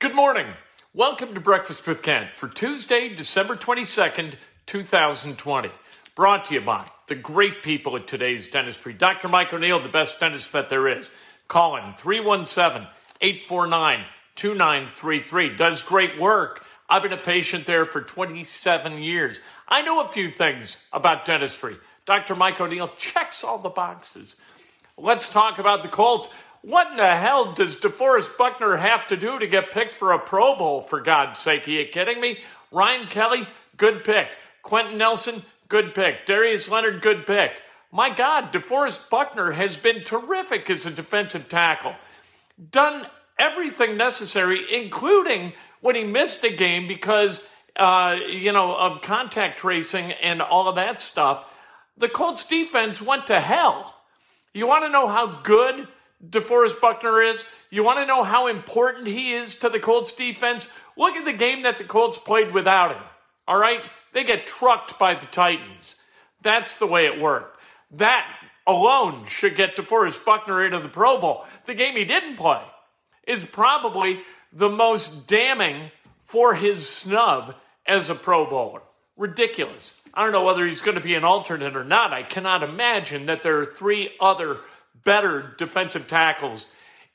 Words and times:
Good 0.00 0.14
morning. 0.14 0.46
Welcome 0.94 1.34
to 1.34 1.40
Breakfast 1.40 1.84
with 1.84 2.02
Kent 2.02 2.36
for 2.36 2.46
Tuesday, 2.46 3.12
December 3.12 3.56
22nd, 3.56 4.34
2020. 4.66 5.70
Brought 6.14 6.44
to 6.44 6.54
you 6.54 6.60
by 6.60 6.86
the 7.08 7.16
great 7.16 7.64
people 7.64 7.96
at 7.96 8.06
today's 8.06 8.46
dentistry. 8.46 8.92
Dr. 8.92 9.26
Mike 9.26 9.52
O'Neill, 9.52 9.82
the 9.82 9.88
best 9.88 10.20
dentist 10.20 10.52
that 10.52 10.70
there 10.70 10.86
is. 10.86 11.10
Call 11.48 11.78
him 11.78 11.94
317 11.94 12.86
849 13.20 14.04
2933. 14.36 15.56
Does 15.56 15.82
great 15.82 16.16
work. 16.16 16.64
I've 16.88 17.02
been 17.02 17.12
a 17.12 17.16
patient 17.16 17.66
there 17.66 17.84
for 17.84 18.00
27 18.00 19.02
years. 19.02 19.40
I 19.66 19.82
know 19.82 20.06
a 20.06 20.12
few 20.12 20.30
things 20.30 20.76
about 20.92 21.24
dentistry. 21.24 21.76
Dr. 22.06 22.36
Mike 22.36 22.60
O'Neill 22.60 22.92
checks 22.98 23.42
all 23.42 23.58
the 23.58 23.68
boxes. 23.68 24.36
Let's 24.96 25.28
talk 25.28 25.58
about 25.58 25.82
the 25.82 25.88
Colts. 25.88 26.28
What 26.62 26.90
in 26.90 26.96
the 26.96 27.16
hell 27.16 27.52
does 27.52 27.78
DeForest 27.78 28.36
Buckner 28.36 28.76
have 28.76 29.06
to 29.08 29.16
do 29.16 29.38
to 29.38 29.46
get 29.46 29.70
picked 29.70 29.94
for 29.94 30.12
a 30.12 30.18
Pro 30.18 30.56
Bowl, 30.56 30.80
for 30.80 31.00
God's 31.00 31.38
sake? 31.38 31.68
Are 31.68 31.70
you 31.70 31.86
kidding 31.86 32.20
me? 32.20 32.38
Ryan 32.72 33.06
Kelly, 33.06 33.46
good 33.76 34.02
pick. 34.02 34.28
Quenton 34.62 34.98
Nelson, 34.98 35.42
good 35.68 35.94
pick. 35.94 36.26
Darius 36.26 36.68
Leonard, 36.68 37.00
good 37.00 37.26
pick. 37.26 37.62
My 37.92 38.10
God, 38.10 38.52
DeForest 38.52 39.08
Buckner 39.08 39.52
has 39.52 39.76
been 39.76 40.02
terrific 40.02 40.68
as 40.68 40.84
a 40.84 40.90
defensive 40.90 41.48
tackle. 41.48 41.94
Done 42.70 43.06
everything 43.38 43.96
necessary, 43.96 44.62
including 44.70 45.52
when 45.80 45.94
he 45.94 46.04
missed 46.04 46.42
a 46.44 46.50
game 46.50 46.88
because, 46.88 47.48
uh, 47.76 48.16
you 48.28 48.52
know, 48.52 48.74
of 48.74 49.00
contact 49.00 49.58
tracing 49.58 50.12
and 50.12 50.42
all 50.42 50.68
of 50.68 50.74
that 50.74 51.00
stuff. 51.00 51.44
The 51.96 52.08
Colts 52.08 52.44
defense 52.44 53.00
went 53.00 53.28
to 53.28 53.40
hell. 53.40 53.94
You 54.52 54.66
want 54.66 54.84
to 54.84 54.90
know 54.90 55.06
how 55.06 55.40
good 55.42 55.88
DeForest 56.26 56.80
Buckner 56.80 57.22
is? 57.22 57.44
You 57.70 57.84
want 57.84 57.98
to 58.00 58.06
know 58.06 58.22
how 58.22 58.46
important 58.46 59.06
he 59.06 59.32
is 59.32 59.56
to 59.56 59.68
the 59.68 59.78
Colts 59.78 60.12
defense? 60.12 60.68
Look 60.96 61.16
at 61.16 61.24
the 61.24 61.32
game 61.32 61.62
that 61.62 61.78
the 61.78 61.84
Colts 61.84 62.18
played 62.18 62.52
without 62.52 62.96
him. 62.96 63.02
All 63.46 63.58
right? 63.58 63.80
They 64.12 64.24
get 64.24 64.46
trucked 64.46 64.98
by 64.98 65.14
the 65.14 65.26
Titans. 65.26 65.96
That's 66.42 66.76
the 66.76 66.86
way 66.86 67.06
it 67.06 67.20
worked. 67.20 67.58
That 67.92 68.26
alone 68.66 69.24
should 69.26 69.56
get 69.56 69.76
DeForest 69.76 70.24
Buckner 70.24 70.64
into 70.64 70.78
the 70.78 70.88
Pro 70.88 71.18
Bowl. 71.18 71.46
The 71.66 71.74
game 71.74 71.96
he 71.96 72.04
didn't 72.04 72.36
play 72.36 72.62
is 73.26 73.44
probably 73.44 74.20
the 74.52 74.68
most 74.68 75.26
damning 75.26 75.90
for 76.20 76.54
his 76.54 76.88
snub 76.88 77.54
as 77.86 78.10
a 78.10 78.14
Pro 78.14 78.48
Bowler. 78.48 78.82
Ridiculous. 79.16 79.94
I 80.14 80.22
don't 80.22 80.32
know 80.32 80.44
whether 80.44 80.66
he's 80.66 80.82
going 80.82 80.96
to 80.96 81.02
be 81.02 81.14
an 81.14 81.24
alternate 81.24 81.76
or 81.76 81.84
not. 81.84 82.12
I 82.12 82.22
cannot 82.22 82.62
imagine 82.62 83.26
that 83.26 83.42
there 83.42 83.58
are 83.58 83.66
three 83.66 84.10
other 84.20 84.58
better 85.04 85.54
defensive 85.58 86.06
tackles 86.06 86.68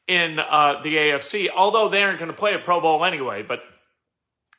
in 0.08 0.40
uh, 0.40 0.82
the 0.82 0.96
AFC, 0.96 1.50
although 1.56 1.90
they 1.90 2.04
aren't 2.04 2.20
going 2.20 2.32
to 2.32 2.38
play 2.38 2.54
a 2.54 2.60
Pro 2.60 2.82
Bowl 2.82 3.06
anyway. 3.06 3.44
But 3.44 3.62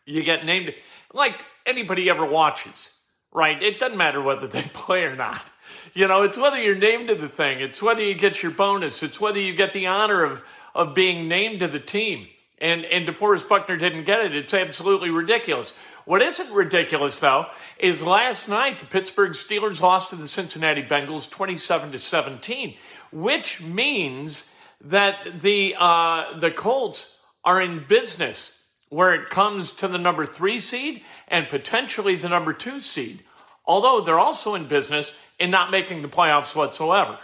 you 0.06 0.22
get 0.22 0.44
named 0.44 0.74
like 1.12 1.44
anybody 1.66 2.08
ever 2.10 2.26
watches, 2.26 2.98
right? 3.32 3.62
It 3.62 3.78
doesn't 3.78 3.96
matter 3.96 4.22
whether 4.22 4.46
they 4.46 4.62
play 4.72 5.04
or 5.04 5.16
not. 5.16 5.50
You 5.92 6.08
know, 6.08 6.22
it's 6.22 6.38
whether 6.38 6.60
you're 6.60 6.74
named 6.74 7.08
to 7.08 7.14
the 7.14 7.28
thing, 7.28 7.60
it's 7.60 7.82
whether 7.82 8.02
you 8.02 8.14
get 8.14 8.42
your 8.42 8.52
bonus, 8.52 9.02
it's 9.02 9.20
whether 9.20 9.40
you 9.40 9.54
get 9.54 9.72
the 9.72 9.86
honor 9.86 10.24
of 10.24 10.44
of 10.74 10.92
being 10.94 11.28
named 11.28 11.60
to 11.60 11.68
the 11.68 11.80
team. 11.80 12.26
And 12.58 12.84
and 12.84 13.06
DeForest 13.06 13.48
Buckner 13.48 13.76
didn't 13.76 14.04
get 14.04 14.20
it. 14.20 14.34
It's 14.34 14.54
absolutely 14.54 15.10
ridiculous. 15.10 15.74
What 16.04 16.22
isn't 16.22 16.50
ridiculous 16.52 17.18
though 17.18 17.46
is 17.78 18.02
last 18.02 18.48
night 18.48 18.78
the 18.78 18.86
Pittsburgh 18.86 19.32
Steelers 19.32 19.80
lost 19.80 20.10
to 20.10 20.16
the 20.16 20.28
Cincinnati 20.28 20.82
Bengals 20.82 21.30
27 21.30 21.92
to 21.92 21.98
17 21.98 22.76
which 23.14 23.62
means 23.62 24.52
that 24.80 25.40
the 25.40 25.76
uh, 25.78 26.38
the 26.40 26.50
Colts 26.50 27.16
are 27.44 27.62
in 27.62 27.84
business 27.86 28.60
where 28.88 29.14
it 29.14 29.30
comes 29.30 29.70
to 29.72 29.88
the 29.88 29.98
number 29.98 30.26
three 30.26 30.58
seed 30.58 31.02
and 31.28 31.48
potentially 31.48 32.16
the 32.16 32.28
number 32.28 32.52
two 32.52 32.78
seed. 32.80 33.22
Although 33.64 34.02
they're 34.02 34.18
also 34.18 34.54
in 34.54 34.66
business 34.66 35.16
in 35.38 35.50
not 35.50 35.70
making 35.70 36.02
the 36.02 36.08
playoffs 36.08 36.54
whatsoever. 36.54 37.18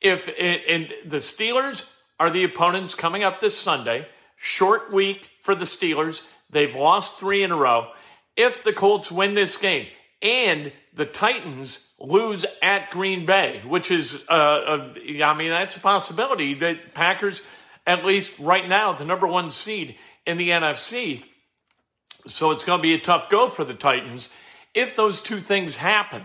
If 0.00 0.28
it, 0.28 0.62
and 0.68 0.88
the 1.04 1.18
Steelers 1.18 1.90
are 2.18 2.30
the 2.30 2.44
opponents 2.44 2.94
coming 2.94 3.24
up 3.24 3.40
this 3.40 3.58
Sunday, 3.58 4.06
short 4.36 4.92
week 4.92 5.28
for 5.40 5.54
the 5.54 5.64
Steelers. 5.64 6.24
They've 6.50 6.74
lost 6.74 7.18
three 7.18 7.42
in 7.42 7.50
a 7.50 7.56
row. 7.56 7.88
If 8.36 8.62
the 8.62 8.72
Colts 8.72 9.12
win 9.12 9.34
this 9.34 9.56
game 9.56 9.86
and 10.22 10.72
the 10.94 11.04
Titans 11.04 11.92
lose 11.98 12.46
at 12.62 12.90
Green 12.90 13.26
Bay, 13.26 13.62
which 13.66 13.90
is, 13.90 14.24
uh, 14.28 14.90
a, 14.96 15.22
I 15.22 15.34
mean, 15.34 15.50
that's 15.50 15.76
a 15.76 15.80
possibility 15.80 16.54
that 16.54 16.94
Packers, 16.94 17.42
at 17.86 18.04
least 18.04 18.38
right 18.38 18.68
now, 18.68 18.92
the 18.92 19.04
number 19.04 19.26
one 19.26 19.50
seed 19.50 19.96
in 20.26 20.38
the 20.38 20.50
NFC. 20.50 21.24
So 22.26 22.52
it's 22.52 22.64
going 22.64 22.78
to 22.78 22.82
be 22.82 22.94
a 22.94 23.00
tough 23.00 23.28
go 23.28 23.48
for 23.48 23.64
the 23.64 23.74
Titans. 23.74 24.30
If 24.74 24.94
those 24.94 25.20
two 25.20 25.40
things 25.40 25.76
happen, 25.76 26.22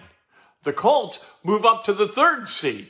the 0.63 0.73
Colts 0.73 1.25
move 1.43 1.65
up 1.65 1.83
to 1.85 1.93
the 1.93 2.07
third 2.07 2.47
seed. 2.47 2.89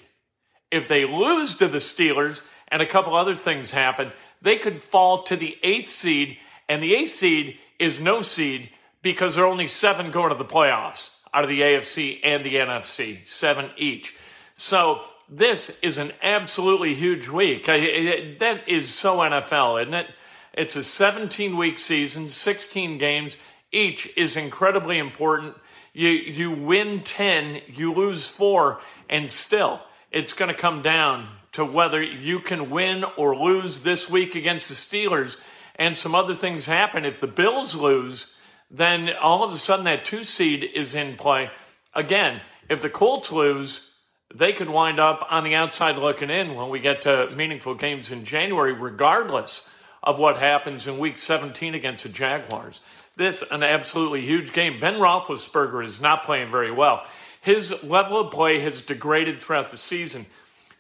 If 0.70 0.90
they 0.90 1.06
lose 1.06 1.56
to 1.56 1.68
the 1.68 1.78
Steelers 1.78 2.46
and 2.68 2.82
a 2.82 2.86
couple 2.86 3.16
other 3.16 3.36
things 3.36 3.72
happen, 3.72 4.12
they 4.42 4.58
could 4.58 4.84
fall 4.84 5.24
to 5.24 5.38
the 5.38 5.58
eighth 5.64 5.90
seed, 5.90 6.38
and 6.68 6.84
the 6.84 6.96
eighth 6.96 7.12
seed 7.12 7.58
is 7.80 8.02
no 8.02 8.22
seed 8.22 8.70
because 9.02 9.36
there 9.36 9.44
are 9.44 9.48
only 9.48 9.68
seven 9.68 10.12
going 10.12 10.30
to 10.30 10.36
the 10.36 10.46
playoffs 10.46 11.12
out 11.34 11.44
of 11.44 11.50
the 11.50 11.62
AFC 11.62 12.20
and 12.24 12.46
the 12.46 12.56
NFC, 12.56 13.26
seven 13.28 13.70
each. 13.78 14.16
So 14.56 15.02
this 15.30 15.78
is 15.82 15.98
an 15.98 16.12
absolutely 16.22 16.96
huge 16.96 17.28
week. 17.28 17.66
That 17.66 18.62
is 18.68 18.94
so 18.94 19.18
NFL, 19.18 19.82
isn't 19.84 19.94
it? 19.94 20.08
It's 20.54 20.76
a 20.76 20.84
17 20.84 21.56
week 21.58 21.78
season, 21.78 22.30
16 22.30 22.98
games. 22.98 23.38
Each 23.72 24.12
is 24.18 24.38
incredibly 24.38 24.98
important. 24.98 25.56
You, 25.94 26.10
you 26.10 26.52
win 26.52 27.04
10, 27.04 27.62
you 27.68 27.94
lose 27.94 28.28
four, 28.28 28.82
and 29.10 29.32
still 29.32 29.82
it's 30.12 30.34
going 30.34 30.50
to 30.50 30.60
come 30.60 30.82
down 30.82 31.28
to 31.52 31.66
whether 31.66 32.02
you 32.02 32.40
can 32.40 32.70
win 32.70 33.04
or 33.18 33.36
lose 33.36 33.82
this 33.82 34.10
week 34.10 34.36
against 34.36 34.70
the 34.70 34.76
Steelers. 34.76 35.38
And 35.76 35.98
some 35.98 36.16
other 36.16 36.34
things 36.34 36.66
happen. 36.66 37.06
If 37.06 37.20
the 37.20 37.28
Bills 37.28 37.76
lose, 37.76 38.34
then 38.70 39.12
all 39.22 39.44
of 39.44 39.52
a 39.52 39.58
sudden 39.58 39.86
that 39.86 40.06
two 40.06 40.24
seed 40.24 40.64
is 40.64 40.94
in 40.94 41.16
play. 41.16 41.50
Again, 41.94 42.42
if 42.70 42.82
the 42.82 42.90
Colts 42.90 43.32
lose, 43.32 43.94
they 44.34 44.52
could 44.52 44.70
wind 44.70 45.00
up 45.00 45.26
on 45.30 45.44
the 45.44 45.56
outside 45.56 45.98
looking 45.98 46.30
in 46.30 46.56
when 46.56 46.70
we 46.70 46.80
get 46.80 47.02
to 47.04 47.30
meaningful 47.32 47.76
games 47.76 48.12
in 48.12 48.26
January, 48.26 48.74
regardless 48.74 49.70
of 50.04 50.20
what 50.20 50.38
happens 50.38 50.88
in 50.88 51.00
week 51.00 51.18
17 51.18 51.76
against 51.76 52.04
the 52.04 52.10
Jaguars. 52.10 52.82
This 53.16 53.44
an 53.50 53.64
absolutely 53.64 54.22
huge 54.22 54.54
game. 54.54 54.80
Ben 54.80 54.96
Roethlisberger 54.96 55.84
is 55.84 56.02
not 56.02 56.24
playing 56.24 56.52
very 56.52 56.72
well. 56.72 57.06
His 57.42 57.84
level 57.84 58.20
of 58.20 58.32
play 58.32 58.60
has 58.60 58.82
degraded 58.82 59.42
throughout 59.42 59.70
the 59.70 59.78
season. 59.78 60.26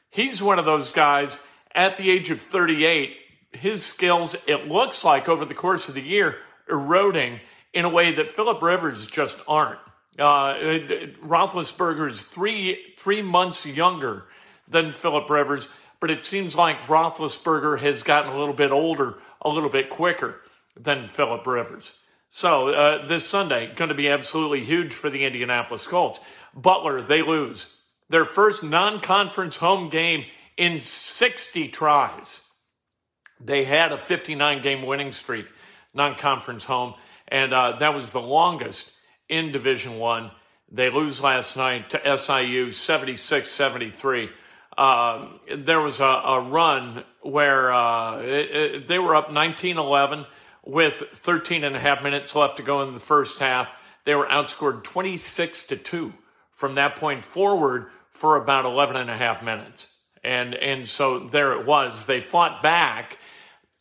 He's 0.09 0.41
one 0.41 0.59
of 0.59 0.65
those 0.65 0.91
guys 0.91 1.39
at 1.73 1.97
the 1.97 2.09
age 2.09 2.29
of 2.29 2.41
38. 2.41 3.15
His 3.53 3.85
skills, 3.85 4.35
it 4.45 4.67
looks 4.67 5.03
like 5.03 5.29
over 5.29 5.45
the 5.45 5.53
course 5.53 5.87
of 5.87 5.95
the 5.95 6.01
year, 6.01 6.37
eroding 6.69 7.39
in 7.77 7.85
a 7.85 7.89
way 7.89 8.11
that 8.11 8.31
Philip 8.31 8.59
Rivers 8.63 9.05
just 9.05 9.39
aren't. 9.47 9.77
Uh, 10.17 10.55
Roethlisberger 11.23 12.09
is 12.09 12.23
three 12.23 12.95
three 12.97 13.21
months 13.21 13.67
younger 13.67 14.25
than 14.67 14.91
Philip 14.91 15.29
Rivers, 15.29 15.69
but 15.99 16.09
it 16.09 16.25
seems 16.25 16.55
like 16.55 16.79
Roethlisberger 16.87 17.79
has 17.79 18.01
gotten 18.01 18.33
a 18.33 18.39
little 18.39 18.55
bit 18.55 18.71
older, 18.71 19.19
a 19.43 19.49
little 19.49 19.69
bit 19.69 19.91
quicker 19.91 20.41
than 20.75 21.05
Philip 21.05 21.45
Rivers. 21.45 21.93
So 22.29 22.69
uh, 22.69 23.05
this 23.05 23.27
Sunday 23.27 23.71
going 23.75 23.89
to 23.89 23.95
be 23.95 24.09
absolutely 24.09 24.63
huge 24.63 24.91
for 24.91 25.11
the 25.11 25.23
Indianapolis 25.23 25.85
Colts. 25.85 26.19
Butler 26.55 27.03
they 27.03 27.21
lose 27.21 27.67
their 28.09 28.25
first 28.25 28.63
non-conference 28.63 29.57
home 29.57 29.89
game 29.89 30.25
in 30.57 30.81
60 30.81 31.67
tries. 31.67 32.41
They 33.39 33.65
had 33.65 33.91
a 33.91 33.99
59 33.99 34.63
game 34.63 34.83
winning 34.83 35.11
streak, 35.11 35.45
non-conference 35.93 36.65
home, 36.65 36.95
and 37.27 37.53
uh, 37.53 37.77
that 37.79 37.93
was 37.93 38.11
the 38.11 38.21
longest 38.21 38.91
in 39.29 39.51
Division 39.51 39.97
One. 39.97 40.31
They 40.71 40.89
lose 40.89 41.21
last 41.21 41.55
night 41.55 41.89
to 41.91 42.17
SIU 42.17 42.71
76 42.71 43.49
73. 43.49 44.29
Um, 44.77 45.39
there 45.55 45.81
was 45.81 45.99
a, 45.99 46.03
a, 46.03 46.41
run 46.41 47.03
where 47.21 47.73
uh, 47.73 48.19
it, 48.19 48.55
it, 48.55 48.87
they 48.87 48.99
were 48.99 49.15
up 49.15 49.31
19 49.31 49.77
11 49.77 50.25
with 50.63 51.03
13 51.13 51.63
and 51.63 51.75
a 51.75 51.79
half 51.79 52.03
minutes 52.03 52.35
left 52.35 52.57
to 52.57 52.63
go 52.63 52.83
in 52.83 52.93
the 52.93 52.99
first 52.99 53.39
half. 53.39 53.71
They 54.05 54.13
were 54.13 54.27
outscored 54.27 54.83
26 54.83 55.63
to 55.63 55.77
2 55.77 56.13
from 56.51 56.75
that 56.75 56.95
point 56.95 57.25
forward 57.25 57.87
for 58.11 58.35
about 58.35 58.65
11 58.65 58.95
and 58.97 59.09
a 59.09 59.17
half 59.17 59.41
minutes. 59.41 59.87
And, 60.23 60.53
and 60.53 60.87
so 60.87 61.27
there 61.27 61.53
it 61.53 61.65
was. 61.65 62.05
They 62.05 62.19
fought 62.19 62.61
back. 62.61 63.17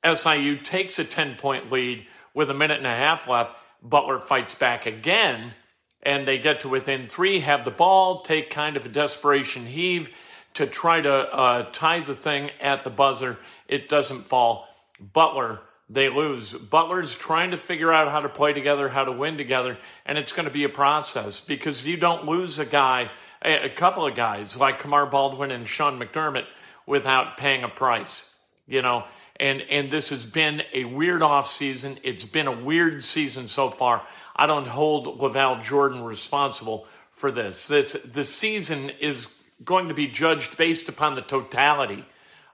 SIU 0.02 0.58
takes 0.58 0.98
a 0.98 1.04
10 1.04 1.34
point 1.36 1.70
lead 1.70 2.06
with 2.36 2.50
a 2.50 2.54
minute 2.54 2.76
and 2.76 2.86
a 2.86 2.90
half 2.90 3.26
left 3.26 3.56
Butler 3.82 4.20
fights 4.20 4.54
back 4.54 4.86
again, 4.86 5.54
and 6.02 6.28
they 6.28 6.38
get 6.38 6.60
to 6.60 6.68
within 6.68 7.08
three, 7.08 7.40
have 7.40 7.64
the 7.64 7.70
ball, 7.70 8.22
take 8.22 8.50
kind 8.50 8.76
of 8.76 8.86
a 8.86 8.88
desperation 8.88 9.66
heave 9.66 10.10
to 10.54 10.66
try 10.66 11.00
to 11.00 11.12
uh, 11.12 11.70
tie 11.72 12.00
the 12.00 12.14
thing 12.14 12.50
at 12.60 12.84
the 12.84 12.90
buzzer. 12.90 13.38
It 13.68 13.88
doesn't 13.88 14.26
fall. 14.26 14.68
Butler, 15.00 15.60
they 15.88 16.08
lose. 16.08 16.52
Butler's 16.52 17.14
trying 17.14 17.52
to 17.52 17.56
figure 17.56 17.92
out 17.92 18.10
how 18.10 18.20
to 18.20 18.28
play 18.28 18.52
together, 18.52 18.88
how 18.88 19.04
to 19.04 19.12
win 19.12 19.36
together, 19.36 19.78
and 20.04 20.18
it's 20.18 20.32
going 20.32 20.46
to 20.46 20.52
be 20.52 20.64
a 20.64 20.68
process 20.68 21.40
because 21.40 21.86
you 21.86 21.96
don't 21.96 22.26
lose 22.26 22.58
a 22.58 22.66
guy, 22.66 23.10
a 23.42 23.70
couple 23.70 24.06
of 24.06 24.14
guys 24.14 24.56
like 24.56 24.78
Kamar 24.78 25.06
Baldwin 25.06 25.50
and 25.50 25.66
Sean 25.66 25.98
McDermott 25.98 26.46
without 26.86 27.36
paying 27.36 27.64
a 27.64 27.68
price. 27.68 28.28
You 28.66 28.82
know, 28.82 29.04
and 29.40 29.62
and 29.62 29.90
this 29.90 30.10
has 30.10 30.24
been 30.24 30.62
a 30.72 30.84
weird 30.84 31.22
off 31.22 31.48
season. 31.48 31.98
It's 32.02 32.24
been 32.24 32.46
a 32.46 32.64
weird 32.64 33.02
season 33.02 33.48
so 33.48 33.70
far. 33.70 34.02
I 34.34 34.46
don't 34.46 34.66
hold 34.66 35.18
LaVall 35.18 35.62
Jordan 35.62 36.04
responsible 36.04 36.86
for 37.10 37.30
this. 37.30 37.66
This 37.66 37.92
the 37.92 38.24
season 38.24 38.90
is 39.00 39.32
going 39.64 39.88
to 39.88 39.94
be 39.94 40.06
judged 40.06 40.56
based 40.56 40.88
upon 40.88 41.14
the 41.14 41.22
totality 41.22 42.04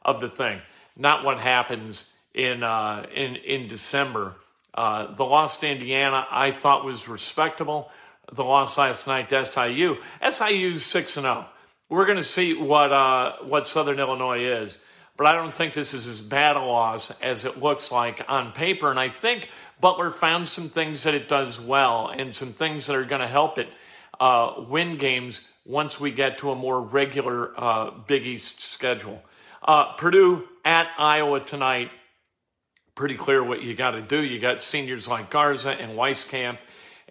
of 0.04 0.20
the 0.20 0.28
thing, 0.28 0.60
not 0.96 1.24
what 1.24 1.38
happens 1.38 2.12
in 2.34 2.62
uh, 2.62 3.06
in 3.14 3.36
in 3.36 3.68
December. 3.68 4.36
Uh, 4.74 5.14
the 5.14 5.24
loss 5.24 5.60
to 5.60 5.68
Indiana, 5.68 6.26
I 6.30 6.50
thought 6.50 6.84
was 6.84 7.06
respectable. 7.06 7.90
The 8.32 8.44
loss 8.44 8.78
last 8.78 9.06
night 9.06 9.28
to 9.28 9.44
SIU, 9.44 9.98
SIU's 10.26 10.84
six 10.84 11.16
and 11.16 11.24
zero. 11.24 11.46
Oh. 11.46 11.52
We're 11.90 12.06
going 12.06 12.16
to 12.16 12.24
see 12.24 12.54
what 12.54 12.90
uh, 12.90 13.36
what 13.42 13.68
Southern 13.68 13.98
Illinois 13.98 14.44
is 14.44 14.78
but 15.22 15.32
I 15.32 15.36
don't 15.36 15.54
think 15.54 15.72
this 15.72 15.94
is 15.94 16.08
as 16.08 16.20
bad 16.20 16.56
a 16.56 16.60
loss 16.60 17.12
as 17.20 17.44
it 17.44 17.56
looks 17.56 17.92
like 17.92 18.24
on 18.26 18.50
paper. 18.50 18.90
And 18.90 18.98
I 18.98 19.08
think 19.08 19.50
Butler 19.80 20.10
found 20.10 20.48
some 20.48 20.68
things 20.68 21.04
that 21.04 21.14
it 21.14 21.28
does 21.28 21.60
well 21.60 22.08
and 22.08 22.34
some 22.34 22.48
things 22.48 22.86
that 22.86 22.96
are 22.96 23.04
going 23.04 23.20
to 23.20 23.28
help 23.28 23.56
it 23.56 23.68
uh, 24.18 24.64
win 24.68 24.96
games 24.96 25.42
once 25.64 26.00
we 26.00 26.10
get 26.10 26.38
to 26.38 26.50
a 26.50 26.56
more 26.56 26.82
regular 26.82 27.52
uh, 27.56 27.92
Big 28.08 28.26
East 28.26 28.60
schedule. 28.60 29.22
Uh, 29.62 29.92
Purdue 29.92 30.48
at 30.64 30.88
Iowa 30.98 31.38
tonight. 31.38 31.92
Pretty 32.96 33.14
clear 33.14 33.44
what 33.44 33.62
you 33.62 33.74
got 33.74 33.92
to 33.92 34.02
do. 34.02 34.24
You 34.24 34.40
got 34.40 34.60
seniors 34.64 35.06
like 35.06 35.30
Garza 35.30 35.70
and 35.70 35.96
Wieskamp 35.96 36.58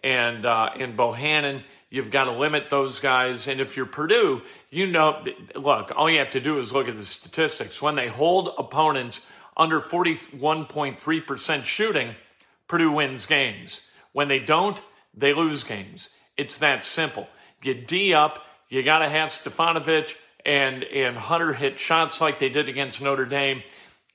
and 0.03 0.45
uh, 0.45 0.71
and 0.77 0.97
Bohannon. 0.97 1.63
You've 1.91 2.09
got 2.09 2.23
to 2.23 2.31
limit 2.31 2.69
those 2.69 3.01
guys. 3.01 3.49
And 3.49 3.59
if 3.59 3.75
you're 3.75 3.85
Purdue, 3.85 4.41
you 4.69 4.87
know, 4.87 5.23
look, 5.55 5.91
all 5.93 6.09
you 6.09 6.19
have 6.19 6.31
to 6.31 6.39
do 6.39 6.57
is 6.57 6.71
look 6.71 6.87
at 6.87 6.95
the 6.95 7.03
statistics. 7.03 7.81
When 7.81 7.95
they 7.95 8.07
hold 8.07 8.55
opponents 8.57 9.25
under 9.57 9.81
41.3% 9.81 11.65
shooting, 11.65 12.15
Purdue 12.69 12.91
wins 12.91 13.25
games. 13.25 13.81
When 14.13 14.29
they 14.29 14.39
don't, 14.39 14.81
they 15.13 15.33
lose 15.33 15.65
games. 15.65 16.07
It's 16.37 16.59
that 16.59 16.85
simple. 16.85 17.27
Get 17.61 17.87
D 17.87 18.13
up. 18.13 18.39
You 18.69 18.83
got 18.83 18.99
to 18.99 19.09
have 19.09 19.29
Stefanovic 19.29 20.15
and, 20.45 20.85
and 20.85 21.17
Hunter 21.17 21.51
hit 21.51 21.77
shots 21.77 22.21
like 22.21 22.39
they 22.39 22.47
did 22.47 22.69
against 22.69 23.01
Notre 23.01 23.25
Dame, 23.25 23.63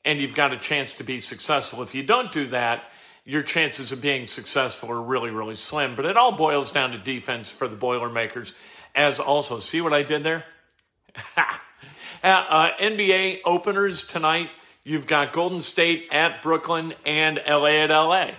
and 0.04 0.18
you've 0.18 0.34
got 0.34 0.52
a 0.52 0.58
chance 0.58 0.92
to 0.94 1.04
be 1.04 1.20
successful. 1.20 1.82
If 1.82 1.94
you 1.94 2.02
don't 2.02 2.32
do 2.32 2.48
that, 2.48 2.84
your 3.26 3.42
chances 3.42 3.90
of 3.90 4.00
being 4.00 4.26
successful 4.26 4.90
are 4.90 5.02
really, 5.02 5.30
really 5.30 5.56
slim. 5.56 5.96
But 5.96 6.06
it 6.06 6.16
all 6.16 6.32
boils 6.32 6.70
down 6.70 6.92
to 6.92 6.98
defense 6.98 7.50
for 7.50 7.66
the 7.66 7.76
Boilermakers. 7.76 8.54
As 8.94 9.18
also, 9.18 9.58
see 9.58 9.80
what 9.80 9.92
I 9.92 10.04
did 10.04 10.22
there? 10.22 10.44
uh, 12.22 12.68
NBA 12.80 13.40
openers 13.44 14.04
tonight. 14.04 14.48
You've 14.84 15.08
got 15.08 15.32
Golden 15.32 15.60
State 15.60 16.08
at 16.12 16.40
Brooklyn 16.40 16.94
and 17.04 17.40
LA 17.46 17.82
at 17.82 17.90
LA. 17.90 18.30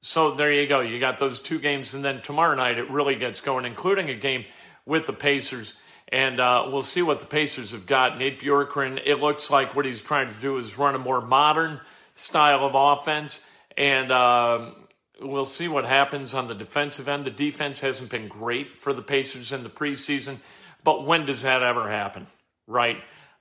So 0.00 0.34
there 0.34 0.52
you 0.52 0.66
go. 0.66 0.80
You 0.80 0.98
got 0.98 1.20
those 1.20 1.38
two 1.38 1.60
games. 1.60 1.94
And 1.94 2.04
then 2.04 2.20
tomorrow 2.20 2.56
night, 2.56 2.76
it 2.76 2.90
really 2.90 3.14
gets 3.14 3.40
going, 3.40 3.64
including 3.64 4.10
a 4.10 4.14
game 4.14 4.44
with 4.84 5.06
the 5.06 5.12
Pacers. 5.12 5.74
And 6.08 6.40
uh, 6.40 6.68
we'll 6.70 6.82
see 6.82 7.02
what 7.02 7.20
the 7.20 7.26
Pacers 7.26 7.70
have 7.70 7.86
got. 7.86 8.18
Nate 8.18 8.40
Bjorkgren, 8.40 9.00
it 9.06 9.20
looks 9.20 9.48
like 9.48 9.76
what 9.76 9.86
he's 9.86 10.02
trying 10.02 10.34
to 10.34 10.40
do 10.40 10.58
is 10.58 10.76
run 10.76 10.96
a 10.96 10.98
more 10.98 11.20
modern 11.20 11.80
style 12.14 12.66
of 12.66 12.72
offense. 12.74 13.46
And 13.76 14.12
um, 14.12 14.86
we'll 15.20 15.44
see 15.44 15.68
what 15.68 15.84
happens 15.84 16.34
on 16.34 16.48
the 16.48 16.54
defensive 16.54 17.08
end. 17.08 17.24
The 17.24 17.30
defense 17.30 17.80
hasn't 17.80 18.10
been 18.10 18.28
great 18.28 18.76
for 18.76 18.92
the 18.92 19.02
Pacers 19.02 19.52
in 19.52 19.62
the 19.62 19.70
preseason, 19.70 20.38
but 20.82 21.06
when 21.06 21.26
does 21.26 21.42
that 21.42 21.62
ever 21.62 21.88
happen, 21.88 22.26
right? 22.66 22.98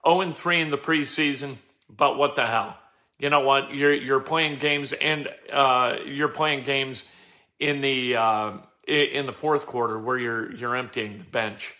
0 0.08 0.34
3 0.34 0.62
in 0.62 0.70
the 0.70 0.78
preseason, 0.78 1.58
but 1.90 2.18
what 2.18 2.36
the 2.36 2.46
hell? 2.46 2.78
You 3.20 3.30
know 3.30 3.42
what? 3.42 3.74
You're 3.74 3.94
you're 3.94 4.20
playing 4.20 4.60
games 4.60 4.92
and 4.92 5.30
uh, 5.52 5.98
you're 6.06 6.30
playing 6.30 6.66
games 6.66 7.06
in 7.60 7.80
the 7.80 8.16
uh, 8.18 8.58
in 8.88 9.26
the 9.26 9.34
fourth 9.34 9.66
quarter 9.66 9.98
where 9.98 10.18
you're 10.18 10.54
you're 10.54 10.76
emptying 10.76 11.20
the 11.20 11.24
bench, 11.24 11.74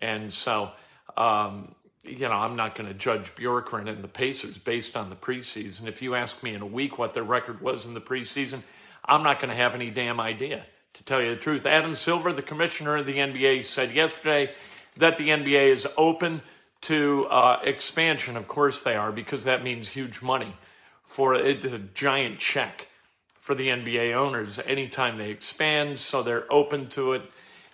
and 0.00 0.32
so 0.32 0.70
um, 1.16 1.73
you 2.04 2.28
know, 2.28 2.34
I'm 2.34 2.56
not 2.56 2.74
going 2.74 2.88
to 2.88 2.94
judge 2.94 3.34
Bjorkgren 3.34 3.88
and 3.88 4.04
the 4.04 4.08
Pacers 4.08 4.58
based 4.58 4.96
on 4.96 5.10
the 5.10 5.16
preseason. 5.16 5.86
If 5.86 6.02
you 6.02 6.14
ask 6.14 6.42
me 6.42 6.54
in 6.54 6.62
a 6.62 6.66
week 6.66 6.98
what 6.98 7.14
their 7.14 7.22
record 7.22 7.60
was 7.60 7.86
in 7.86 7.94
the 7.94 8.00
preseason, 8.00 8.62
I'm 9.04 9.22
not 9.22 9.40
going 9.40 9.50
to 9.50 9.56
have 9.56 9.74
any 9.74 9.90
damn 9.90 10.20
idea, 10.20 10.64
to 10.94 11.04
tell 11.04 11.22
you 11.22 11.30
the 11.30 11.40
truth. 11.40 11.66
Adam 11.66 11.94
Silver, 11.94 12.32
the 12.32 12.42
commissioner 12.42 12.96
of 12.96 13.06
the 13.06 13.16
NBA, 13.16 13.64
said 13.64 13.92
yesterday 13.92 14.52
that 14.96 15.16
the 15.16 15.30
NBA 15.30 15.72
is 15.72 15.88
open 15.96 16.42
to 16.82 17.26
uh, 17.26 17.60
expansion. 17.64 18.36
Of 18.36 18.48
course 18.48 18.82
they 18.82 18.96
are, 18.96 19.10
because 19.10 19.44
that 19.44 19.64
means 19.64 19.88
huge 19.88 20.22
money 20.22 20.54
for 21.02 21.34
it's 21.34 21.66
a 21.66 21.78
giant 21.78 22.38
check 22.38 22.88
for 23.34 23.54
the 23.54 23.68
NBA 23.68 24.14
owners 24.14 24.58
anytime 24.58 25.18
they 25.18 25.30
expand. 25.30 25.98
So 25.98 26.22
they're 26.22 26.50
open 26.52 26.88
to 26.90 27.14
it. 27.14 27.22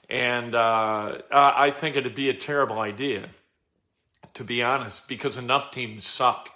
And 0.09 0.57
uh, 0.57 1.19
I 1.31 1.71
think 1.71 1.97
it'd 1.97 2.17
be 2.17 2.31
a 2.31 2.35
terrible 2.35 2.81
idea 2.81 3.29
to 4.41 4.45
be 4.45 4.63
honest, 4.63 5.07
because 5.07 5.37
enough 5.37 5.71
teams 5.71 6.07
suck 6.07 6.49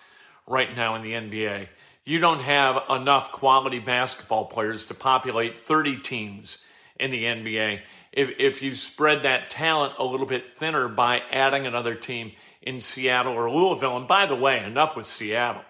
right 0.47 0.75
now 0.75 0.95
in 0.95 1.03
the 1.03 1.13
NBA. 1.13 1.69
You 2.07 2.19
don't 2.19 2.41
have 2.41 2.83
enough 2.89 3.31
quality 3.31 3.79
basketball 3.79 4.47
players 4.47 4.85
to 4.85 4.95
populate 4.95 5.55
30 5.55 5.99
teams 5.99 6.57
in 6.99 7.11
the 7.11 7.25
NBA. 7.25 7.81
If, 8.11 8.31
if 8.39 8.63
you 8.63 8.75
spread 8.75 9.25
that 9.25 9.51
talent 9.51 9.93
a 9.99 10.05
little 10.05 10.27
bit 10.27 10.49
thinner 10.49 10.89
by 10.89 11.21
adding 11.31 11.67
another 11.67 11.95
team 11.95 12.33
in 12.63 12.81
Seattle 12.81 13.35
or 13.35 13.51
Louisville, 13.51 13.99
and 13.99 14.09
by 14.09 14.25
the 14.25 14.35
way, 14.35 14.65
enough 14.65 14.97
with 14.97 15.05
Seattle. 15.05 15.65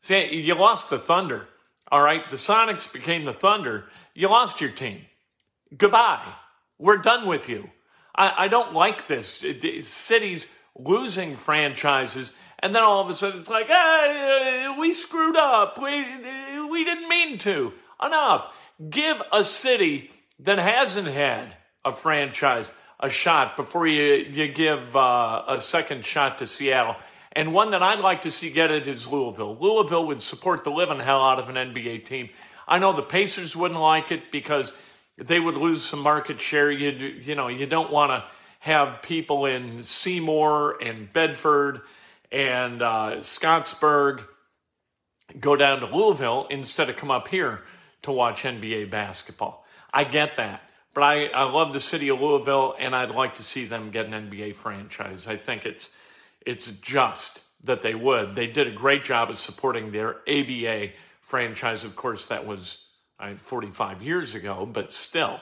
See, 0.00 0.34
you 0.34 0.54
lost 0.56 0.90
the 0.90 0.98
Thunder. 0.98 1.48
All 1.90 2.02
right, 2.02 2.28
the 2.28 2.36
Sonics 2.36 2.92
became 2.92 3.24
the 3.24 3.32
Thunder. 3.32 3.86
You 4.12 4.28
lost 4.28 4.60
your 4.60 4.72
team. 4.72 5.06
Goodbye. 5.74 6.34
We're 6.78 6.98
done 6.98 7.26
with 7.26 7.48
you. 7.48 7.70
I, 8.14 8.44
I 8.44 8.48
don't 8.48 8.74
like 8.74 9.06
this. 9.06 9.42
Cities 9.84 10.48
losing 10.78 11.36
franchises, 11.36 12.32
and 12.58 12.74
then 12.74 12.82
all 12.82 13.00
of 13.00 13.10
a 13.10 13.14
sudden 13.14 13.40
it's 13.40 13.50
like, 13.50 13.66
hey, 13.66 14.74
we 14.78 14.92
screwed 14.92 15.36
up. 15.36 15.80
We, 15.80 16.04
we 16.68 16.84
didn't 16.84 17.08
mean 17.08 17.38
to. 17.38 17.72
Enough. 18.02 18.52
Give 18.90 19.22
a 19.32 19.42
city 19.42 20.10
that 20.40 20.58
hasn't 20.58 21.08
had 21.08 21.54
a 21.84 21.92
franchise 21.92 22.72
a 22.98 23.08
shot 23.08 23.56
before 23.56 23.86
you, 23.86 24.14
you 24.14 24.48
give 24.48 24.96
uh, 24.96 25.44
a 25.48 25.60
second 25.60 26.04
shot 26.04 26.38
to 26.38 26.46
Seattle. 26.46 26.96
And 27.32 27.52
one 27.52 27.72
that 27.72 27.82
I'd 27.82 28.00
like 28.00 28.22
to 28.22 28.30
see 28.30 28.50
get 28.50 28.70
it 28.70 28.88
is 28.88 29.08
Louisville. 29.08 29.58
Louisville 29.60 30.06
would 30.06 30.22
support 30.22 30.64
the 30.64 30.70
living 30.70 31.00
hell 31.00 31.22
out 31.22 31.38
of 31.38 31.50
an 31.50 31.56
NBA 31.56 32.06
team. 32.06 32.30
I 32.66 32.78
know 32.78 32.94
the 32.94 33.02
Pacers 33.02 33.54
wouldn't 33.54 33.78
like 33.78 34.10
it 34.10 34.32
because 34.32 34.72
they 35.18 35.38
would 35.38 35.56
lose 35.56 35.82
some 35.82 36.00
market 36.00 36.40
share. 36.40 36.70
You 36.70 36.90
you 36.90 37.34
know 37.34 37.48
you 37.48 37.66
don't 37.66 37.92
want 37.92 38.12
to 38.12 38.24
have 38.66 39.00
people 39.00 39.46
in 39.46 39.84
Seymour 39.84 40.82
and 40.82 41.12
Bedford 41.12 41.82
and 42.32 42.82
uh, 42.82 43.12
Scottsburg 43.18 44.24
go 45.38 45.54
down 45.54 45.78
to 45.78 45.86
Louisville 45.86 46.48
instead 46.50 46.90
of 46.90 46.96
come 46.96 47.12
up 47.12 47.28
here 47.28 47.62
to 48.02 48.10
watch 48.10 48.42
NBA 48.42 48.90
basketball. 48.90 49.64
I 49.94 50.02
get 50.02 50.36
that. 50.38 50.62
But 50.94 51.02
I, 51.02 51.26
I 51.26 51.44
love 51.44 51.74
the 51.74 51.78
city 51.78 52.08
of 52.08 52.20
Louisville, 52.20 52.74
and 52.76 52.96
I'd 52.96 53.12
like 53.12 53.36
to 53.36 53.44
see 53.44 53.66
them 53.66 53.92
get 53.92 54.06
an 54.06 54.30
NBA 54.30 54.56
franchise. 54.56 55.28
I 55.28 55.36
think 55.36 55.64
it's 55.64 55.92
it's 56.44 56.66
just 56.72 57.40
that 57.62 57.82
they 57.82 57.94
would. 57.94 58.34
They 58.34 58.48
did 58.48 58.66
a 58.66 58.72
great 58.72 59.04
job 59.04 59.30
of 59.30 59.38
supporting 59.38 59.92
their 59.92 60.16
ABA 60.28 60.88
franchise. 61.20 61.84
Of 61.84 61.94
course, 61.94 62.26
that 62.26 62.46
was 62.46 62.84
I 63.16 63.34
45 63.34 64.02
years 64.02 64.34
ago, 64.34 64.66
but 64.66 64.92
still, 64.92 65.38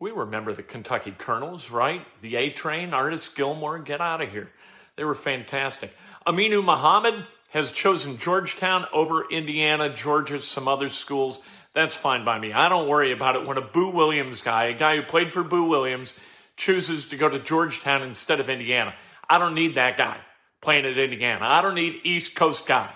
we 0.00 0.10
remember 0.10 0.54
the 0.54 0.62
Kentucky 0.62 1.14
Colonels, 1.16 1.70
right? 1.70 2.04
The 2.22 2.36
A 2.36 2.50
Train, 2.50 2.94
Artis 2.94 3.28
Gilmore, 3.28 3.78
get 3.78 4.00
out 4.00 4.22
of 4.22 4.30
here. 4.30 4.50
They 4.96 5.04
were 5.04 5.14
fantastic. 5.14 5.92
Aminu 6.26 6.64
Mohammed 6.64 7.26
has 7.50 7.70
chosen 7.70 8.16
Georgetown 8.16 8.86
over 8.92 9.30
Indiana, 9.30 9.92
Georgia, 9.92 10.40
some 10.40 10.68
other 10.68 10.88
schools. 10.88 11.40
That's 11.74 11.94
fine 11.94 12.24
by 12.24 12.38
me. 12.38 12.52
I 12.52 12.68
don't 12.70 12.88
worry 12.88 13.12
about 13.12 13.36
it 13.36 13.46
when 13.46 13.58
a 13.58 13.62
Boo 13.62 13.90
Williams 13.90 14.40
guy, 14.40 14.64
a 14.64 14.72
guy 14.72 14.96
who 14.96 15.02
played 15.02 15.32
for 15.32 15.44
Boo 15.44 15.64
Williams, 15.64 16.14
chooses 16.56 17.06
to 17.06 17.16
go 17.16 17.28
to 17.28 17.38
Georgetown 17.38 18.02
instead 18.02 18.40
of 18.40 18.48
Indiana. 18.48 18.94
I 19.28 19.38
don't 19.38 19.54
need 19.54 19.74
that 19.74 19.96
guy 19.96 20.16
playing 20.62 20.86
at 20.86 20.98
Indiana. 20.98 21.44
I 21.46 21.60
don't 21.60 21.74
need 21.74 22.00
East 22.04 22.34
Coast 22.34 22.66
guy, 22.66 22.90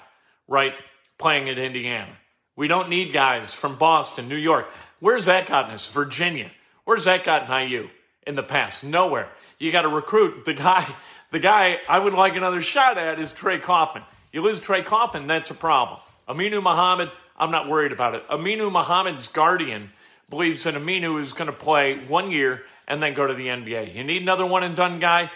right, 0.49 0.73
playing 1.19 1.49
at 1.51 1.59
Indiana. 1.59 2.17
We 2.57 2.69
don't 2.69 2.89
need 2.89 3.13
guys 3.13 3.53
from 3.53 3.77
Boston, 3.77 4.29
New 4.29 4.37
York. 4.37 4.69
Where's 5.01 5.27
that 5.27 5.47
gotten 5.49 5.73
us? 5.73 5.89
Virginia. 5.89 6.51
Where's 6.85 7.05
that 7.05 7.25
gotten 7.25 7.69
IU 7.69 7.89
in 8.27 8.35
the 8.35 8.43
past? 8.43 8.85
Nowhere. 8.85 9.29
You 9.59 9.73
got 9.73 9.83
to 9.83 9.89
recruit 9.89 10.45
the 10.45 10.55
guy. 10.55 10.95
The 11.31 11.41
guy 11.41 11.79
I 11.89 11.99
would 11.99 12.15
like 12.15 12.37
another 12.37 12.61
shot 12.61 12.97
at 12.97 13.19
is 13.19 13.33
Trey 13.33 13.59
Kaufman. 13.59 14.05
You 14.33 14.43
lose 14.43 14.61
Trey 14.61 14.83
Kaufman, 14.83 15.27
that's 15.27 15.51
a 15.51 15.55
problem. 15.55 16.01
Aminu 16.29 16.63
Mohammed, 16.63 17.11
I'm 17.37 17.51
not 17.51 17.69
worried 17.69 17.93
about 17.93 18.15
it. 18.15 18.29
Aminu 18.29 18.71
Mohammed's 18.71 19.29
guardian 19.29 19.91
believes 20.31 20.65
that 20.65 20.75
Aminu 20.75 21.21
is 21.21 21.33
going 21.33 21.47
to 21.47 21.57
play 21.57 21.99
one 22.07 22.31
year 22.31 22.63
and 22.87 23.03
then 23.03 23.15
go 23.15 23.27
to 23.27 23.35
the 23.35 23.47
NBA. 23.47 23.95
You 23.95 24.05
need 24.05 24.23
another 24.23 24.47
one 24.47 24.63
and 24.63 24.77
done 24.77 25.01
guy? 25.01 25.31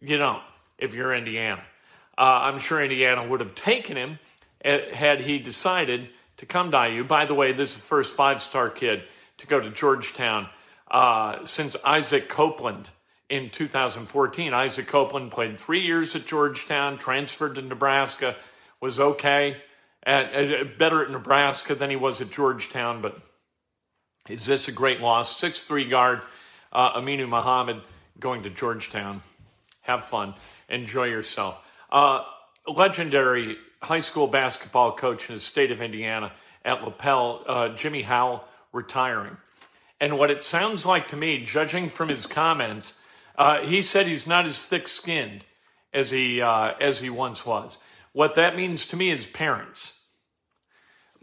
You 0.00 0.18
don't 0.18 0.42
if 0.78 0.94
you're 0.94 1.14
Indiana. 1.14 1.62
Uh, 2.18 2.22
I'm 2.22 2.58
sure 2.58 2.82
Indiana 2.82 3.26
would 3.26 3.40
have 3.40 3.54
taken 3.54 3.96
him 3.96 4.18
eh, 4.64 4.94
had 4.94 5.20
he 5.20 5.38
decided 5.38 6.08
to 6.38 6.46
come 6.46 6.70
to 6.70 6.88
IU. 6.88 7.04
By 7.04 7.26
the 7.26 7.34
way, 7.34 7.52
this 7.52 7.74
is 7.74 7.80
the 7.80 7.86
first 7.86 8.16
five 8.16 8.42
star 8.42 8.68
kid 8.68 9.02
to 9.38 9.46
go 9.46 9.60
to 9.60 9.70
Georgetown 9.70 10.48
uh, 10.92 11.44
since 11.44 11.74
Isaac 11.84 12.28
Copeland 12.28 12.86
in 13.28 13.48
2014. 13.48 14.52
Isaac 14.52 14.86
Copeland 14.86 15.32
played 15.32 15.58
three 15.58 15.80
years 15.80 16.14
at 16.14 16.26
Georgetown, 16.26 16.98
transferred 16.98 17.54
to 17.54 17.62
Nebraska, 17.62 18.36
was 18.80 19.00
okay, 19.00 19.56
at, 20.04 20.34
at, 20.34 20.78
better 20.78 21.02
at 21.02 21.10
Nebraska 21.10 21.74
than 21.74 21.88
he 21.88 21.96
was 21.96 22.20
at 22.20 22.30
Georgetown, 22.30 23.00
but 23.00 23.18
is 24.28 24.44
this 24.44 24.68
a 24.68 24.72
great 24.72 25.00
loss? 25.00 25.38
Six-three 25.38 25.86
guard 25.86 26.20
uh, 26.72 27.00
Aminu 27.00 27.28
Mohammed 27.28 27.80
going 28.20 28.42
to 28.42 28.50
Georgetown 28.50 29.22
have 29.80 30.04
fun, 30.04 30.34
enjoy 30.68 31.04
yourself. 31.04 31.58
Uh, 31.90 32.22
legendary 32.68 33.56
high 33.80 34.00
school 34.00 34.26
basketball 34.26 34.92
coach 34.92 35.28
in 35.28 35.34
the 35.34 35.40
state 35.40 35.70
of 35.70 35.80
Indiana 35.80 36.32
at 36.64 36.84
Lapel, 36.84 37.42
uh, 37.46 37.68
Jimmy 37.70 38.02
Howell, 38.02 38.44
retiring. 38.72 39.36
And 40.02 40.18
what 40.18 40.30
it 40.30 40.44
sounds 40.44 40.84
like 40.84 41.08
to 41.08 41.16
me, 41.16 41.42
judging 41.42 41.88
from 41.88 42.10
his 42.10 42.26
comments, 42.26 43.00
uh, 43.38 43.64
he 43.64 43.80
said 43.80 44.06
he's 44.06 44.26
not 44.26 44.44
as 44.44 44.60
thick-skinned 44.62 45.44
as 45.94 46.10
he 46.10 46.42
uh, 46.42 46.74
as 46.78 47.00
he 47.00 47.08
once 47.08 47.46
was. 47.46 47.78
What 48.12 48.34
that 48.34 48.54
means 48.54 48.84
to 48.86 48.96
me 48.96 49.10
is 49.10 49.24
parents. 49.24 49.98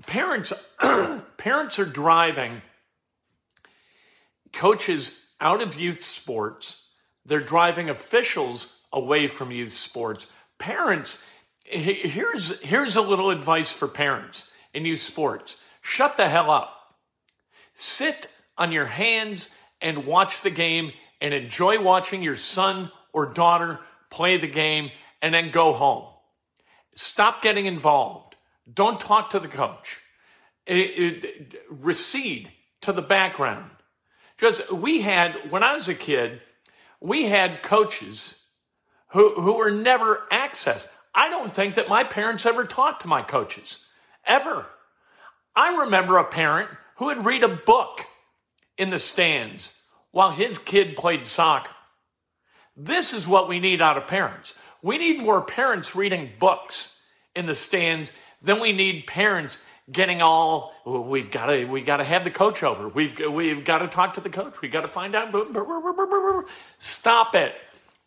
Parents, 0.07 0.53
parents 1.37 1.77
are 1.77 1.85
driving 1.85 2.63
coaches 4.51 5.19
out 5.39 5.61
of 5.61 5.79
youth 5.79 6.01
sports 6.01 6.81
they're 7.29 7.39
driving 7.39 7.89
officials 7.89 8.79
away 8.91 9.27
from 9.27 9.51
youth 9.51 9.71
sports. 9.71 10.25
Parents, 10.57 11.23
here's, 11.63 12.59
here's 12.61 12.95
a 12.95 13.01
little 13.01 13.29
advice 13.29 13.71
for 13.71 13.87
parents 13.87 14.51
in 14.73 14.85
youth 14.85 14.99
sports 14.99 15.57
shut 15.81 16.17
the 16.17 16.27
hell 16.27 16.49
up. 16.49 16.75
Sit 17.73 18.27
on 18.59 18.71
your 18.71 18.85
hands 18.85 19.49
and 19.81 20.05
watch 20.05 20.41
the 20.41 20.49
game 20.51 20.91
and 21.21 21.33
enjoy 21.33 21.81
watching 21.81 22.21
your 22.21 22.35
son 22.35 22.91
or 23.13 23.33
daughter 23.33 23.79
play 24.09 24.37
the 24.37 24.47
game 24.47 24.91
and 25.21 25.33
then 25.33 25.51
go 25.51 25.73
home. 25.73 26.05
Stop 26.95 27.41
getting 27.41 27.65
involved. 27.65 28.35
Don't 28.71 28.99
talk 28.99 29.31
to 29.31 29.39
the 29.39 29.47
coach. 29.47 29.99
It, 30.65 30.75
it, 30.77 31.61
recede 31.69 32.51
to 32.81 32.93
the 32.93 33.01
background. 33.01 33.71
Just 34.37 34.71
we 34.71 35.01
had 35.01 35.35
when 35.49 35.63
I 35.63 35.73
was 35.73 35.87
a 35.87 35.95
kid, 35.95 36.41
we 37.01 37.23
had 37.23 37.63
coaches 37.63 38.35
who, 39.09 39.41
who 39.41 39.53
were 39.53 39.71
never 39.71 40.27
accessed. 40.31 40.87
I 41.15 41.29
don't 41.29 41.53
think 41.53 41.75
that 41.75 41.89
my 41.89 42.03
parents 42.03 42.45
ever 42.45 42.65
talked 42.65 43.01
to 43.01 43.07
my 43.07 43.21
coaches, 43.21 43.79
ever. 44.25 44.67
I 45.55 45.77
remember 45.83 46.17
a 46.17 46.23
parent 46.23 46.69
who 46.97 47.05
would 47.05 47.25
read 47.25 47.43
a 47.43 47.49
book 47.49 48.05
in 48.79 48.89
the 48.89 48.97
stands 48.97 49.79
while 50.11 50.31
his 50.31 50.57
kid 50.57 50.95
played 50.95 51.27
soccer. 51.27 51.69
This 52.75 53.13
is 53.13 53.27
what 53.27 53.49
we 53.49 53.59
need 53.59 53.81
out 53.81 53.97
of 53.97 54.07
parents. 54.07 54.55
We 54.81 54.97
need 54.97 55.21
more 55.21 55.41
parents 55.41 55.95
reading 55.95 56.31
books 56.39 56.97
in 57.35 57.45
the 57.45 57.53
stands 57.53 58.13
than 58.41 58.61
we 58.61 58.71
need 58.71 59.05
parents 59.05 59.59
getting 59.91 60.21
all 60.21 60.73
we've 60.85 61.29
got 61.29 61.47
to 61.47 61.65
we 61.65 61.81
got 61.81 61.97
to 61.97 62.03
have 62.03 62.23
the 62.23 62.31
coach 62.31 62.63
over. 62.63 62.87
We've 62.87 63.19
we've 63.29 63.65
got 63.65 63.79
to 63.79 63.87
talk 63.87 64.13
to 64.13 64.21
the 64.21 64.29
coach. 64.29 64.61
We 64.61 64.69
got 64.69 64.81
to 64.81 64.87
find 64.87 65.13
out. 65.13 66.47
Stop 66.77 67.35
it. 67.35 67.53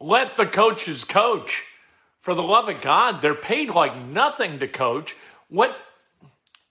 Let 0.00 0.36
the 0.36 0.46
coaches 0.46 1.04
coach. 1.04 1.64
For 2.20 2.34
the 2.34 2.42
love 2.42 2.68
of 2.68 2.80
god 2.80 3.20
they're 3.20 3.34
paid 3.34 3.70
like 3.70 3.96
nothing 3.96 4.60
to 4.60 4.68
coach. 4.68 5.16
What 5.48 5.76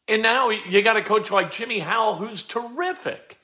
and 0.08 0.24
now 0.24 0.50
you 0.50 0.82
got 0.82 0.98
a 0.98 1.04
coach 1.04 1.30
like 1.30 1.52
jimmy 1.52 1.80
howell 1.80 2.16
who's 2.16 2.42
terrific 2.42 3.38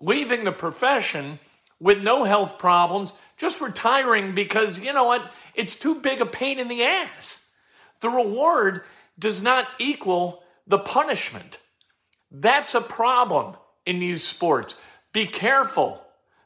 leaving 0.00 0.44
the 0.44 0.52
profession 0.52 1.38
with 1.80 2.02
no 2.02 2.24
health 2.24 2.58
problems 2.58 3.14
just 3.36 3.60
retiring 3.60 4.34
because 4.34 4.78
you 4.78 4.92
know 4.92 5.04
what 5.04 5.30
it's 5.54 5.76
too 5.76 5.96
big 5.96 6.20
a 6.20 6.26
pain 6.26 6.58
in 6.58 6.68
the 6.68 6.82
ass 6.82 7.44
the 8.00 8.10
reward 8.10 8.82
does 9.18 9.42
not 9.42 9.66
equal 9.78 10.42
the 10.66 10.78
punishment. 10.78 11.58
That's 12.30 12.74
a 12.74 12.80
problem 12.80 13.56
in 13.86 14.02
youth 14.02 14.20
sports. 14.20 14.76
Be 15.12 15.26
careful 15.26 16.02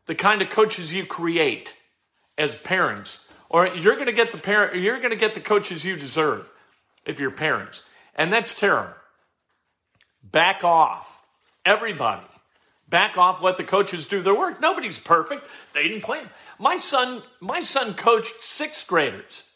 the 0.06 0.14
kind 0.14 0.42
of 0.42 0.50
coaches 0.50 0.92
you 0.92 1.04
create 1.04 1.74
as 2.36 2.56
parents, 2.56 3.26
or 3.48 3.66
you're 3.66 3.94
going 3.94 4.06
to 4.06 4.12
get 4.12 4.30
the 4.30 4.38
parent, 4.38 4.76
you're 4.76 4.98
going 4.98 5.10
to 5.10 5.16
get 5.16 5.34
the 5.34 5.40
coaches 5.40 5.84
you 5.84 5.96
deserve 5.96 6.48
if 7.04 7.18
you're 7.18 7.30
parents, 7.30 7.84
and 8.14 8.32
that's 8.32 8.54
terrible. 8.54 8.94
Back 10.22 10.62
off, 10.62 11.20
everybody. 11.64 12.26
Back 12.88 13.18
off. 13.18 13.42
Let 13.42 13.56
the 13.56 13.64
coaches 13.64 14.06
do 14.06 14.22
their 14.22 14.34
work. 14.34 14.60
Nobody's 14.60 14.98
perfect. 14.98 15.46
They 15.74 15.82
didn't 15.82 16.02
play. 16.02 16.22
My 16.58 16.78
son, 16.78 17.22
my 17.40 17.60
son 17.60 17.94
coached 17.94 18.42
sixth 18.42 18.86
graders. 18.86 19.50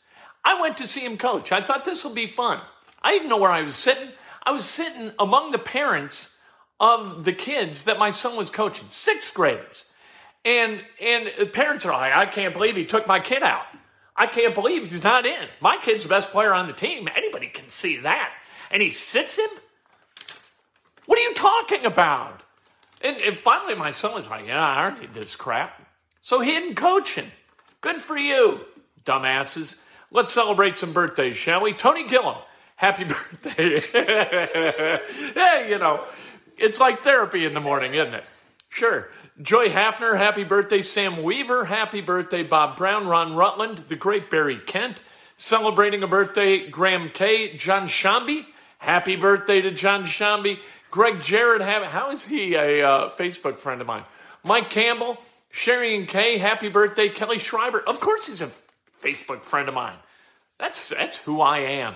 I 0.45 0.61
went 0.61 0.77
to 0.79 0.87
see 0.87 1.01
him 1.01 1.17
coach. 1.17 1.53
I 1.53 1.61
thought 1.61 1.85
this 1.85 2.05
will 2.05 2.15
be 2.15 2.27
fun. 2.27 2.61
I 3.03 3.13
didn't 3.13 3.29
know 3.29 3.39
where 3.39 3.51
I 3.51 3.63
was 3.63 3.75
sitting. 3.75 4.09
I 4.43 4.53
was 4.53 4.65
sitting 4.65 5.13
among 5.19 5.51
the 5.51 5.59
parents 5.59 6.39
of 6.81 7.25
the 7.25 7.33
kids 7.33 7.85
that 7.85 7.99
my 7.99 8.11
son 8.11 8.37
was 8.37 8.51
coaching, 8.51 8.87
sixth 8.91 9.33
graders. 9.35 9.87
And 10.45 10.81
and 11.01 11.31
parents 11.53 11.87
are 11.87 11.93
like, 11.93 12.15
I 12.15 12.27
can't 12.27 12.53
believe 12.53 12.77
he 12.77 12.85
took 12.85 13.07
my 13.07 13.21
kid 13.21 13.43
out. 13.43 13.67
I 14.17 14.27
can't 14.27 14.55
believe 14.55 14.91
he's 14.91 15.03
not 15.03 15.25
in. 15.25 15.49
My 15.61 15.79
kid's 15.81 16.03
the 16.03 16.09
best 16.09 16.31
player 16.31 16.53
on 16.53 16.67
the 16.67 16.73
team. 16.73 17.09
Anybody 17.17 17.47
can 17.47 17.69
see 17.69 17.99
that. 17.99 18.33
And 18.71 18.83
he 18.83 18.91
sits 18.91 19.39
him? 19.39 19.49
What 21.07 21.19
are 21.19 21.23
you 21.23 21.35
talking 21.35 21.85
about? 21.87 22.43
And, 23.03 23.17
and 23.19 23.37
finally, 23.39 23.75
my 23.75 23.91
son 23.91 24.15
was 24.15 24.29
like, 24.29 24.47
Yeah, 24.47 24.65
I 24.65 24.89
don't 24.89 25.01
need 25.01 25.15
this 25.15 25.37
crap. 25.37 25.81
So 26.21 26.41
hidden 26.41 26.75
coaching. 26.75 27.31
Good 27.81 28.01
for 28.01 28.17
you, 28.17 28.61
dumbasses. 29.05 29.81
Let's 30.13 30.33
celebrate 30.33 30.79
some 30.79 30.93
birthdays, 30.93 31.37
shall 31.37 31.63
we? 31.63 31.73
Tony 31.73 32.07
Gilliam, 32.07 32.37
happy 32.77 33.05
birthday. 33.05 33.81
hey, 33.81 35.67
you 35.69 35.79
know, 35.79 36.05
it's 36.57 36.79
like 36.79 37.01
therapy 37.01 37.45
in 37.45 37.55
the 37.55 37.61
morning, 37.61 37.95
isn't 37.95 38.15
it? 38.15 38.25
Sure. 38.69 39.09
Joy 39.41 39.71
Hafner, 39.71 40.17
happy 40.17 40.45
birthday. 40.45 40.83
Sam 40.83 41.23
Weaver, 41.23 41.65
happy 41.65 42.03
birthday. 42.03 42.43
Bob 42.43 42.77
Brown, 42.77 43.07
Ron 43.09 43.35
Rutland, 43.35 43.79
the 43.89 43.97
great 43.97 44.31
Barry 44.31 44.59
Kent, 44.59 45.01
celebrating 45.37 46.03
a 46.03 46.07
birthday. 46.07 46.69
Graham 46.69 47.09
K. 47.09 47.57
John 47.57 47.89
Shambi, 47.89 48.47
happy 48.79 49.17
birthday 49.17 49.63
to 49.63 49.71
John 49.71 50.05
Shambi. 50.05 50.59
Greg 50.93 51.23
Jarrett, 51.23 51.63
how 51.63 52.11
is 52.11 52.27
he 52.27 52.55
a 52.55 52.87
uh, 52.87 53.11
Facebook 53.13 53.59
friend 53.59 53.81
of 53.81 53.87
mine? 53.87 54.05
Mike 54.45 54.69
Campbell, 54.69 55.17
Sherry 55.51 55.97
and 55.97 56.07
Kay, 56.07 56.37
happy 56.37 56.69
birthday. 56.69 57.09
Kelly 57.09 57.39
Schreiber, 57.39 57.81
of 57.81 57.99
course 57.99 58.29
he's 58.29 58.43
a 58.43 58.51
Facebook 59.03 59.43
friend 59.43 59.71
of 59.71 59.75
mine. 59.75 59.97
That's, 60.61 60.91
that's 60.91 61.17
who 61.17 61.41
I 61.41 61.61
am. 61.61 61.95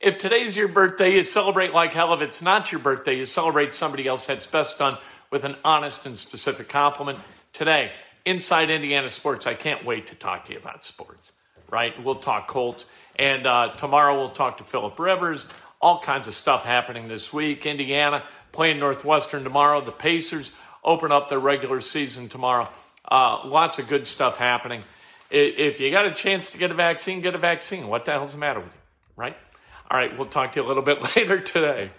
If 0.00 0.16
today's 0.16 0.56
your 0.56 0.68
birthday, 0.68 1.12
you 1.12 1.24
celebrate 1.24 1.74
like 1.74 1.92
hell. 1.92 2.14
If 2.14 2.22
it's 2.22 2.40
not 2.40 2.72
your 2.72 2.80
birthday, 2.80 3.18
you 3.18 3.26
celebrate 3.26 3.74
somebody 3.74 4.06
else 4.06 4.26
that's 4.26 4.46
best 4.46 4.78
done 4.78 4.96
with 5.30 5.44
an 5.44 5.56
honest 5.62 6.06
and 6.06 6.18
specific 6.18 6.70
compliment. 6.70 7.18
Today, 7.52 7.92
Inside 8.24 8.70
Indiana 8.70 9.10
Sports, 9.10 9.46
I 9.46 9.52
can't 9.52 9.84
wait 9.84 10.06
to 10.06 10.14
talk 10.14 10.46
to 10.46 10.52
you 10.52 10.58
about 10.58 10.86
sports, 10.86 11.32
right? 11.70 11.92
We'll 12.02 12.14
talk 12.14 12.48
Colts. 12.48 12.86
And 13.16 13.46
uh, 13.46 13.74
tomorrow 13.76 14.18
we'll 14.18 14.30
talk 14.30 14.56
to 14.58 14.64
Philip 14.64 14.98
Rivers. 14.98 15.46
All 15.82 16.00
kinds 16.00 16.28
of 16.28 16.34
stuff 16.34 16.64
happening 16.64 17.08
this 17.08 17.30
week. 17.30 17.66
Indiana 17.66 18.24
playing 18.52 18.78
Northwestern 18.78 19.44
tomorrow. 19.44 19.80
The 19.84 19.92
Pacers 19.92 20.52
open 20.84 21.12
up 21.12 21.28
their 21.28 21.38
regular 21.38 21.80
season 21.80 22.28
tomorrow. 22.28 22.68
Uh, 23.10 23.40
lots 23.44 23.78
of 23.78 23.88
good 23.88 24.06
stuff 24.06 24.36
happening. 24.36 24.82
If 25.30 25.80
you 25.80 25.90
got 25.90 26.06
a 26.06 26.14
chance 26.14 26.52
to 26.52 26.58
get 26.58 26.70
a 26.70 26.74
vaccine, 26.74 27.20
get 27.20 27.34
a 27.34 27.38
vaccine. 27.38 27.88
What 27.88 28.04
the 28.04 28.12
hell's 28.12 28.32
the 28.32 28.38
matter 28.38 28.60
with 28.60 28.74
you, 28.74 28.80
right? 29.16 29.36
All 29.90 29.98
right, 29.98 30.16
we'll 30.16 30.28
talk 30.28 30.52
to 30.52 30.60
you 30.60 30.66
a 30.66 30.68
little 30.68 30.82
bit 30.82 31.02
later 31.16 31.40
today. 31.40 31.90